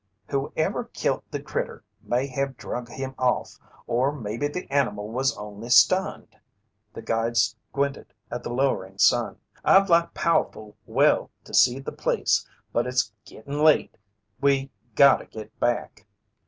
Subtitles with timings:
[0.29, 5.69] "Whoever kilt the critter may have drug him off, or maybe the animal was only
[5.69, 6.37] stunned."
[6.91, 9.37] The guide squinted at the lowering sun.
[9.63, 13.95] "I'd like powe'ful well to see the place, but it's gitten late.
[14.41, 16.07] We gotta git back."